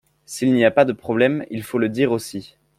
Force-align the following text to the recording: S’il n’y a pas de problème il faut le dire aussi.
S’il 0.25 0.55
n’y 0.55 0.65
a 0.65 0.71
pas 0.71 0.83
de 0.83 0.93
problème 0.93 1.45
il 1.51 1.61
faut 1.61 1.77
le 1.77 1.87
dire 1.87 2.11
aussi. 2.11 2.55